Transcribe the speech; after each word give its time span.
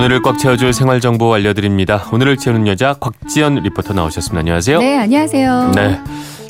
오늘을 0.00 0.22
꽉 0.22 0.38
채워줄 0.38 0.72
생활 0.72 0.98
정보 0.98 1.34
알려드립니다. 1.34 2.06
오늘을 2.10 2.38
채우는 2.38 2.66
여자 2.66 2.94
곽지연 2.94 3.56
리포터 3.56 3.92
나오셨습니다. 3.92 4.38
안녕하세요. 4.38 4.78
네, 4.78 4.96
안녕하세요. 4.96 5.72
네. 5.74 6.00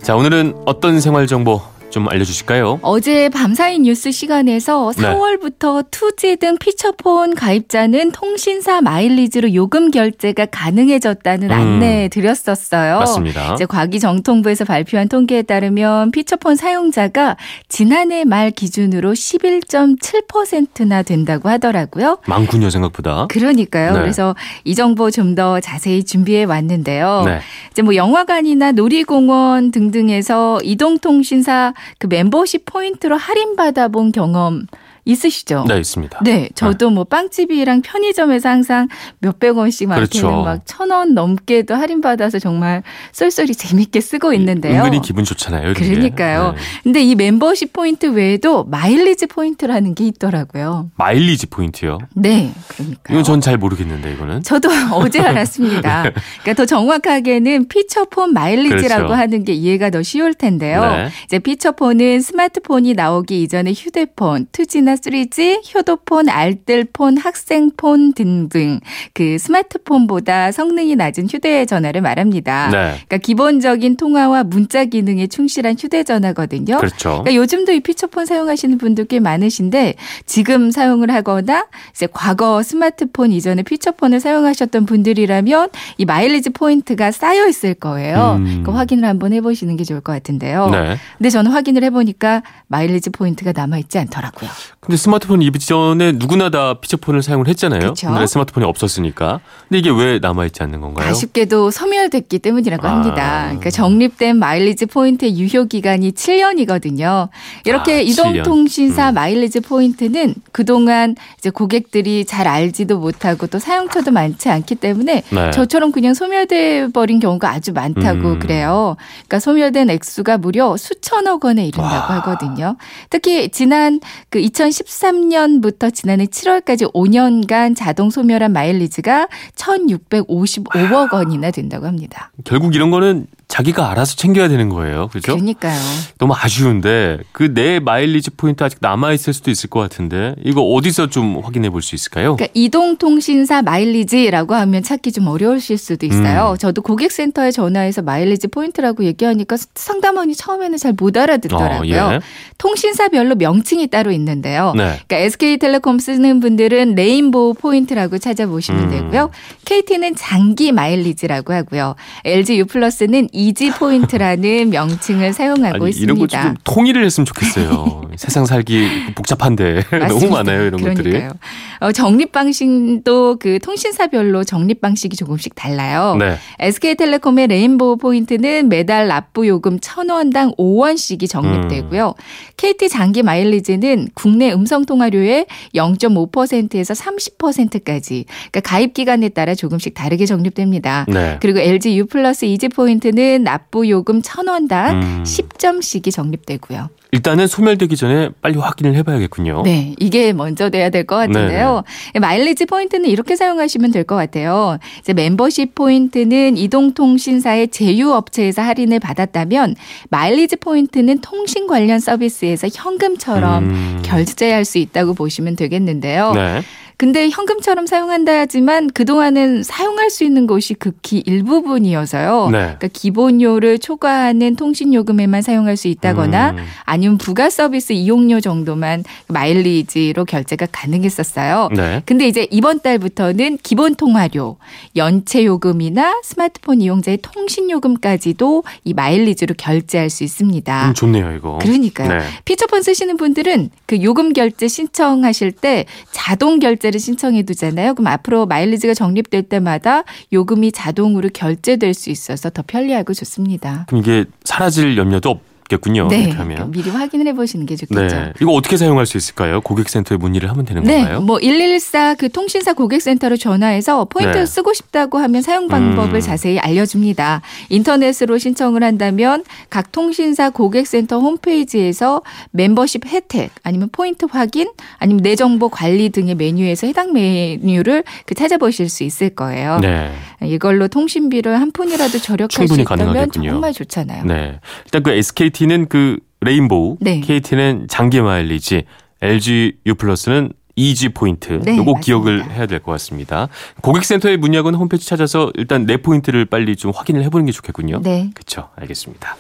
자, 0.05 0.15
오늘은 0.15 0.55
어떤 0.67 1.01
생활 1.01 1.27
정보 1.27 1.61
좀 1.91 2.09
알려주실까요? 2.09 2.79
어제 2.83 3.29
밤사이 3.31 3.79
뉴스 3.81 4.13
시간에서 4.13 4.93
네. 4.97 5.03
4월부터 5.03 5.85
2G 5.91 6.37
등 6.37 6.57
피처폰 6.59 7.35
가입자는 7.35 8.13
통신사 8.13 8.81
마일리지로 8.81 9.55
요금 9.55 9.91
결제가 9.91 10.47
가능해졌다는 10.47 11.51
음. 11.51 11.53
안내 11.53 12.09
드렸었어요. 12.09 12.99
맞습니다. 13.01 13.55
이제 13.55 13.67
과기정통부에서 13.67 14.65
발표한 14.65 15.09
통계에 15.09 15.43
따르면 15.43 16.11
피처폰 16.13 16.57
사용자가 16.57 17.37
지난해 17.69 18.25
말 18.25 18.51
기준으로 18.51 19.13
11.7%나 19.13 21.03
된다고 21.03 21.49
하더라고요. 21.49 22.19
많군요, 22.27 22.71
생각보다. 22.71 23.27
그러니까요. 23.29 23.93
네. 23.95 24.01
그래서 24.01 24.37
이 24.65 24.75
정보 24.75 25.11
좀 25.11 25.31
더 25.31 25.61
자세히 25.61 26.03
준비해 26.03 26.43
왔는데요. 26.43 27.23
네. 27.25 27.39
이제 27.71 27.83
뭐 27.83 27.95
영화관이나 27.95 28.73
놀이공원 28.73 29.71
등등에서 29.71 30.59
이동통신사 30.65 31.73
그 31.99 32.07
멤버십 32.07 32.65
포인트로 32.65 33.17
할인 33.17 33.57
받아본 33.57 34.13
경험 34.13 34.67
있으시죠? 35.05 35.65
네, 35.69 35.79
있습니다. 35.79 36.21
네, 36.23 36.49
저도 36.55 36.91
뭐 36.91 37.05
빵집이랑 37.05 37.83
편의점에서 37.83 38.49
항상 38.49 38.89
몇백 39.21 39.57
원씩 39.57 39.89
많게는 39.89 40.09
그렇죠. 40.09 40.43
막 40.43 40.64
천 40.64 40.91
원 40.91 41.15
넘게도 41.15 41.75
할인 41.75 42.01
받아서 42.01 42.39
정말 42.39 42.83
쏠쏠히 43.13 43.55
재밌게 43.55 44.01
쓰고 44.01 44.33
있는데요. 44.35 44.79
은근히 44.81 45.01
기분 45.01 45.25
좋잖아요. 45.25 45.63
이런 45.63 45.75
게. 45.75 45.89
그러니까요. 45.89 46.53
네. 46.53 46.59
근데 46.83 47.03
이 47.03 47.15
멤버십 47.15 47.73
포인트 47.73 48.07
외에도 48.07 48.65
마일리지 48.65 49.27
포인트라는 49.27 49.95
게 49.95 50.07
있더라고요. 50.07 50.91
마일리지 50.97 51.47
포인트요. 51.49 51.99
네, 52.15 52.53
그러니까요. 52.69 53.15
이건 53.19 53.25
전 53.25 53.41
잘 53.41 53.57
모르겠는데 53.57 54.13
이거는. 54.13 54.43
저도 54.43 54.69
어제 54.93 55.19
알았습니다. 55.25 56.03
그러니까 56.43 56.55
더 56.55 56.67
정확하게는 56.67 57.69
피처폰 57.69 58.35
마일리지라고 58.35 59.05
그렇죠. 59.07 59.15
하는 59.15 59.45
게 59.45 59.55
이해가 59.55 59.89
더 59.91 60.03
쉬울 60.03 60.35
텐데요. 60.35 60.83
네. 60.83 61.09
이제 61.25 61.39
피처폰은 61.39 62.21
스마트폰이 62.21 62.93
나오기 62.95 63.43
이전에 63.43 63.73
휴대폰, 63.73 64.47
2G나 64.53 64.90
3G, 64.95 65.75
효도폰, 65.75 66.29
알뜰폰, 66.29 67.19
학생폰 67.19 68.13
등등 68.15 68.81
그 69.15 69.39
스마트폰보다 69.39 70.53
성능이 70.53 70.97
낮은 70.97 71.29
휴대전화를 71.31 72.01
말합니다. 72.01 72.69
네. 72.69 72.79
그러니까 72.93 73.17
기본적인 73.19 73.97
통화와 73.97 74.45
문자 74.45 74.85
기능에 74.85 75.27
충실한 75.27 75.77
휴대전화거든요. 75.79 76.79
그렇죠. 76.79 77.23
그러니까 77.23 77.35
요즘도 77.35 77.73
이 77.73 77.81
피처폰 77.81 78.27
사용하시는 78.27 78.79
분들 78.79 79.07
꽤 79.07 79.21
많으신데 79.21 79.95
지금 80.27 80.71
사용을 80.71 81.11
하거나 81.11 81.67
이제 81.93 82.07
과거 82.13 82.63
스마트폰 82.63 83.33
이전에 83.33 83.63
피처폰을 83.63 84.21
사용하셨던 84.21 84.87
분들이라면 84.87 85.69
이 85.99 86.05
마일리지 86.05 86.51
포인트가 86.51 87.11
쌓여 87.11 87.47
있을 87.47 87.75
거예요. 87.75 88.37
음. 88.39 88.63
그 88.65 88.71
확인을 88.71 89.09
한번 89.09 89.33
해보시는 89.33 89.77
게 89.77 89.85
좋을 89.85 90.01
것 90.01 90.13
같은데요. 90.13 90.71
네. 90.71 90.97
근데 91.19 91.31
저는 91.31 91.51
확인을 91.51 91.85
해보니까 91.85 92.43
마일리지 92.69 93.11
포인트가 93.11 93.53
남아 93.53 93.79
있지 93.79 93.99
않더라고요. 93.99 94.51
근데 94.91 94.97
스마트폰 94.97 95.41
이전에 95.41 96.11
누구나 96.17 96.51
다 96.51 96.75
피처폰을 96.75 97.23
사용을 97.23 97.47
했잖아요. 97.47 97.93
그쵸. 97.93 98.27
스마트폰이 98.27 98.67
없었으니까. 98.67 99.39
근데 99.69 99.79
이게 99.79 99.89
왜 99.89 100.19
남아있지 100.19 100.65
않는 100.65 100.81
건가요? 100.81 101.09
아쉽게도 101.09 101.71
소멸됐기 101.71 102.41
때문이라고 102.41 102.89
아. 102.89 102.91
합니다. 102.91 103.43
그러니까 103.45 103.71
적립된 103.71 104.37
마일리지 104.37 104.87
포인트의 104.87 105.39
유효 105.39 105.67
기간이 105.67 106.11
7년이거든요. 106.11 107.29
이렇게 107.65 107.99
아, 107.99 108.01
이동통신사 108.01 109.11
음. 109.11 109.15
마일리지 109.15 109.61
포인트는 109.61 110.35
그동안 110.51 111.15
이제 111.39 111.51
고객들이 111.51 112.25
잘 112.25 112.49
알지도 112.49 112.99
못하고 112.99 113.47
또 113.47 113.61
사용처도 113.61 114.11
많지 114.11 114.49
않기 114.49 114.75
때문에 114.75 115.23
네. 115.31 115.51
저처럼 115.53 115.93
그냥 115.93 116.15
소멸돼 116.15 116.89
버린 116.89 117.21
경우가 117.21 117.49
아주 117.49 117.73
많다고 117.73 118.29
음. 118.31 118.39
그래요. 118.41 118.97
그러니까 119.29 119.39
소멸된 119.39 119.89
액수가 119.89 120.39
무려 120.39 120.77
수천억 120.77 121.45
원에 121.45 121.65
이른다고 121.65 122.13
와. 122.13 122.17
하거든요. 122.17 122.75
특히 123.09 123.51
지난 123.51 124.01
그 124.31 124.41
2013년부터 124.81 125.93
지난해 125.93 126.27
7월까지 126.27 126.93
5년간 126.93 127.77
자동 127.77 128.11
소멸한 128.11 128.53
마일리지가 128.53 129.29
1,655억 129.57 131.13
원이나 131.13 131.51
된다고 131.51 131.87
합니다. 131.87 132.33
결국 132.45 132.75
이런 132.75 132.91
거는 132.91 133.27
자기가 133.51 133.91
알아서 133.91 134.15
챙겨야 134.17 134.49
되는 134.49 134.69
거예요. 134.69 135.09
그렇죠? 135.09 135.33
그러니까요. 135.35 135.79
너무 136.19 136.35
아쉬운데 136.37 137.19
그 137.33 137.51
내 137.53 137.81
마일리지 137.81 138.31
포인트 138.31 138.63
아직 138.63 138.79
남아 138.81 139.13
있을 139.13 139.33
수도 139.35 139.51
있을 139.51 139.69
것 139.69 139.81
같은데 139.81 140.37
이거 140.45 140.63
어디서 140.63 141.09
좀 141.09 141.41
확인해 141.43 141.69
볼 141.69 141.83
수 141.83 141.95
있을까요? 141.97 142.37
그러니까 142.37 142.53
이동통신사 142.55 143.63
마일리지라고 143.63 144.55
하면 144.55 144.83
찾기 144.85 145.11
좀 145.13 145.27
어려우실 145.27 145.79
수도 145.79 146.07
있어요. 146.07 146.53
음. 146.53 146.59
저도 146.59 146.81
고객센터에 146.83 147.51
전화해서 147.51 148.03
마일리지 148.03 148.49
포인트라고 148.49 149.05
얘기하니까 149.05 149.57
상담원이 149.75 150.35
처음에는 150.37 150.79
잘 150.79 150.95
못 151.01 151.17
알아듣더라고요. 151.17 152.03
어, 152.03 152.15
예. 152.15 152.21
통신사별로 152.59 153.35
명칭이 153.37 153.87
따로 153.89 154.11
있는데요. 154.13 154.73
네. 154.77 154.83
그러니까 155.09 155.17
SK텔레콤 155.17 155.99
쓰는 155.99 156.41
분들은 156.41 156.95
레인보우 156.95 157.55
포인트라고 157.55 158.19
찾아보시면 158.19 158.85
음. 158.85 158.91
되고요. 158.91 159.31
KT는 159.75 160.17
장기 160.17 160.73
마일리지라고 160.73 161.53
하고요. 161.53 161.95
LG 162.25 162.59
U+는 162.59 163.29
이지 163.31 163.71
포인트라는 163.71 164.71
명칭을 164.71 165.33
사용하고 165.33 165.85
아니, 165.85 165.97
이런 165.97 166.19
거 166.19 166.25
있습니다. 166.25 166.43
좀 166.43 166.57
통일을 166.65 167.05
했으면 167.05 167.25
좋겠어요. 167.25 168.03
세상 168.19 168.47
살기 168.47 169.13
복잡한데 169.15 169.85
너무. 170.09 170.31
많아요 170.31 170.63
이런 170.67 170.81
것들이. 170.81 171.11
그러니까요. 171.11 171.33
어, 171.81 171.93
적립 171.93 172.33
방식도 172.33 173.37
그 173.39 173.59
통신사별로 173.61 174.43
적립 174.43 174.81
방식이 174.81 175.17
조금씩 175.17 175.55
달라요. 175.55 176.17
네. 176.19 176.37
SK텔레콤의 176.59 177.47
레인보우 177.47 177.97
포인트는 177.97 178.69
매달 178.69 179.07
납부 179.07 179.47
요금 179.47 179.79
1,000원당 179.79 180.57
5원씩이 180.57 181.29
적립되고요. 181.29 182.15
KT 182.57 182.89
장기 182.89 183.23
마일리지는 183.23 184.09
국내 184.15 184.53
음성 184.53 184.85
통화료의 184.85 185.47
0.5%에서 185.75 186.95
30%까지 186.95 188.25
그러니까 188.51 188.61
가입 188.61 188.95
기간에 188.95 189.29
따라 189.29 189.55
조금씩 189.61 189.95
다르게 189.95 190.27
적립됩니다. 190.27 191.05
네. 191.09 191.37
그리고 191.41 191.59
LG 191.61 191.97
U 191.99 192.07
플러스 192.07 192.47
이지 192.47 192.69
포인트는 192.69 193.45
납부 193.45 193.89
요금 193.89 194.23
1,000원당 194.23 194.93
음. 194.95 195.23
10점씩이 195.25 196.11
적립되고요. 196.13 196.89
일단은 197.13 197.49
소멸되기 197.49 197.97
전에 197.97 198.31
빨리 198.41 198.57
확인을 198.57 198.95
해봐야겠군요. 198.95 199.63
네, 199.65 199.97
이게 199.99 200.33
먼저 200.33 200.71
돼야 200.71 200.91
될 200.91 201.05
것 201.05 201.17
같은데요. 201.17 201.83
마일리지 202.21 202.67
포인트는 202.67 203.11
이렇게 203.11 203.35
사용하시면 203.35 203.91
될 203.91 204.05
것 204.05 204.15
같아요. 204.15 204.79
이제 205.01 205.13
멤버십 205.13 205.75
포인트는 205.75 206.57
이동통신사의 206.57 207.69
제휴업체에서 207.69 208.63
할인을 208.63 209.01
받았다면 209.01 209.75
마일리지 210.11 210.57
포인트는 210.57 211.19
통신 211.21 211.67
관련 211.67 211.99
서비스에서 211.99 212.69
현금처럼 212.73 213.65
음. 213.65 214.03
결제할 214.05 214.65
수 214.65 214.79
있다고 214.79 215.15
보시면 215.15 215.57
되겠는데요. 215.57 216.33
네. 216.33 216.63
근데 217.01 217.31
현금처럼 217.31 217.87
사용한다 217.87 218.41
하지만 218.41 218.91
그동안은 218.91 219.63
사용할 219.63 220.11
수 220.11 220.23
있는 220.23 220.47
곳이 220.47 220.75
극히 220.75 221.23
일부분이어서요. 221.25 222.51
네. 222.53 222.59
그러니까 222.59 222.89
기본료를 222.93 223.79
초과하는 223.79 224.55
통신요금에만 224.55 225.41
사용할 225.41 225.79
수 225.79 225.89
있다거나 225.89 226.51
음. 226.51 226.57
아니면 226.85 227.17
부가 227.17 227.49
서비스 227.49 227.95
이용료 227.95 228.43
정도만 228.43 229.05
마일리지로 229.29 230.27
결제가 230.27 230.67
가능했었어요. 230.71 231.71
네. 231.75 232.03
근데 232.05 232.29
이제 232.29 232.47
이번 232.51 232.81
달부터는 232.81 233.61
기본 233.63 233.95
통화료, 233.95 234.59
연체 234.95 235.43
요금이나 235.43 236.21
스마트폰 236.23 236.83
이용자의 236.83 237.21
통신 237.23 237.71
요금까지도 237.71 238.63
이 238.85 238.93
마일리지로 238.93 239.55
결제할 239.57 240.11
수 240.11 240.23
있습니다. 240.23 240.89
음, 240.89 240.93
좋네요 240.93 241.33
이거. 241.33 241.61
그러니까요. 241.63 242.09
네. 242.11 242.21
피처폰 242.45 242.83
쓰시는 242.83 243.17
분들은 243.17 243.71
그 243.87 244.03
요금 244.03 244.35
결제 244.35 244.69
신청하실 244.69 245.53
때 245.53 245.87
자동 246.13 246.59
결제 246.59 246.90
를 246.91 246.99
신청해 246.99 247.45
두잖아요. 247.45 247.95
그럼 247.95 248.09
앞으로 248.09 248.47
마일리지가 248.47 248.95
적립될 248.95 249.45
때마다 249.45 250.03
요금이 250.33 250.73
자동으로 250.73 251.29
결제될 251.33 251.95
수 251.95 252.11
있어서 252.11 252.51
더 252.51 252.63
편리하고 252.67 253.15
좋습니다. 253.15 253.85
그럼 253.89 254.01
이게 254.01 254.25
사라질 254.45 254.97
염려도 254.97 255.31
없 255.31 255.50
겠군요. 255.71 256.09
네. 256.09 256.31
하면. 256.31 256.71
미리 256.73 256.91
확인을 256.91 257.27
해 257.29 257.33
보시는 257.33 257.65
게 257.65 257.77
좋겠죠. 257.77 258.01
네. 258.03 258.33
이거 258.43 258.53
어떻게 258.53 258.77
사용할 258.77 259.07
수 259.07 259.17
있을까요? 259.17 259.61
고객센터에 259.61 260.19
문의를 260.19 260.51
하면 260.51 260.65
되는 260.65 260.83
네, 260.83 260.99
건가요? 260.99 261.21
뭐114 261.25 262.19
그 262.19 262.29
통신사 262.29 262.73
고객센터로 262.73 263.37
전화해서 263.37 264.05
포인트를 264.07 264.41
네. 264.41 264.47
쓰고 264.47 264.75
싶다고 264.75 265.19
하면 265.19 265.43
사용 265.43 265.69
방법을 265.69 266.17
음. 266.17 266.21
자세히 266.21 266.59
알려줍니다. 266.59 267.43
인터넷으로 267.69 268.39
신청을 268.39 268.83
한다면 268.83 269.45
각 269.71 269.93
통신사 269.93 270.51
고객센터 270.51 271.21
홈페이지에서 271.21 272.23
멤버십 272.51 273.07
혜택 273.07 273.53
아니면 273.63 273.89
포인트 273.93 274.27
확인 274.29 274.69
아니면 274.99 275.23
내 275.23 275.37
정보 275.37 275.69
관리 275.69 276.11
등의 276.11 276.35
메뉴에서 276.35 276.89
해당 276.89 277.13
메뉴를 277.13 278.03
그 278.27 278.35
찾아보실 278.35 278.89
수 278.89 279.05
있을 279.05 279.31
거예요. 279.31 279.79
네. 279.81 280.11
이걸로 280.45 280.89
통신비를 280.89 281.61
한 281.61 281.71
푼이라도 281.73 282.19
절약할 282.19 282.69
수 282.69 282.75
있다면 282.75 282.85
가능하겠군요. 282.85 283.51
정말 283.51 283.73
좋잖아요. 283.73 284.25
네. 284.25 284.61
일단 284.85 285.03
그 285.03 285.11
SKT는 285.11 285.89
그 285.89 286.19
레인보우, 286.41 286.97
네. 287.01 287.21
KT는 287.21 287.87
장기 287.89 288.21
마일리지, 288.21 288.85
LG 289.23 289.75
U 289.87 289.95
플러스는 289.95 290.53
이지 290.77 291.11
포인트. 291.11 291.61
네, 291.63 291.73
요거 291.77 291.93
맞습니다. 291.93 292.01
기억을 292.01 292.51
해야 292.53 292.67
될 292.67 292.81
것 292.81 292.93
같습니다. 292.93 293.49
고객센터의 293.83 294.39
문의하고는 294.39 294.79
홈페이지 294.79 295.07
찾아서 295.07 295.51
일단 295.57 295.85
내 295.85 295.99
포인트를 295.99 296.47
빨리 296.47 296.75
좀 296.77 296.93
확인을 296.95 297.23
해보는 297.25 297.45
게 297.45 297.53
좋겠군요. 297.53 298.01
네. 298.03 298.31
그렇죠. 298.35 298.71
알겠습니다. 298.77 299.37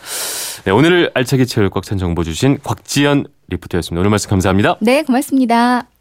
네, 0.65 0.71
오늘을 0.73 1.11
알차게 1.15 1.47
채울 1.47 1.71
꽉찬 1.71 1.97
정보 1.97 2.25
주신 2.25 2.59
곽지연 2.63 3.25
리포터였습니다. 3.49 4.01
오늘 4.01 4.11
말씀 4.11 4.29
감사합니다. 4.29 4.77
네, 4.81 5.03
고맙습니다. 5.03 5.91